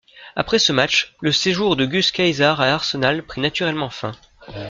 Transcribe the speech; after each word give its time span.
Après 0.35 0.57
ce 0.57 0.71
match 0.73 1.13
le 1.21 1.31
séjour 1.31 1.75
de 1.75 1.85
Gus 1.85 2.11
Caesar 2.11 2.59
à 2.59 2.69
Arsenal 2.73 3.21
prit 3.21 3.39
naturellement 3.39 3.91
fin. 3.91 4.13